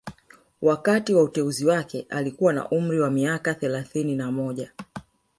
[0.61, 4.71] Wakati wa uteuzi wake alikuwa na umri wa miaka thelathini na moja